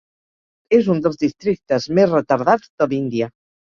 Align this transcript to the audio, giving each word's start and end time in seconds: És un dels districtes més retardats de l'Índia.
És 0.77 0.87
un 0.93 1.03
dels 1.03 1.21
districtes 1.23 1.85
més 1.99 2.11
retardats 2.15 2.73
de 2.83 2.89
l'Índia. 2.95 3.29